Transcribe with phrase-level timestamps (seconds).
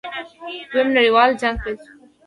[0.71, 1.93] دویم نړیوال جنګ پیل شو.